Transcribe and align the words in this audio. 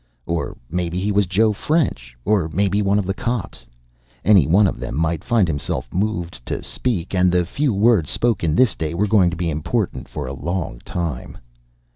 Or 0.25 0.57
maybe 0.67 0.99
he 0.99 1.11
was 1.11 1.27
Joe 1.27 1.53
French. 1.53 2.17
Or 2.25 2.49
maybe 2.49 2.81
one 2.81 2.97
of 2.97 3.05
the 3.05 3.13
cops. 3.13 3.67
Anyone 4.25 4.65
of 4.65 4.79
them 4.79 4.95
might 4.97 5.23
find 5.23 5.47
himself 5.47 5.93
moved 5.93 6.43
to 6.47 6.63
speak. 6.63 7.13
And 7.13 7.31
the 7.31 7.45
few 7.45 7.71
words 7.71 8.09
spoken 8.09 8.55
this 8.55 8.73
day 8.73 8.95
were 8.95 9.05
going 9.05 9.29
to 9.29 9.37
be 9.37 9.51
important 9.51 10.07
for 10.09 10.25
a 10.25 10.33
long 10.33 10.79
time. 10.83 11.37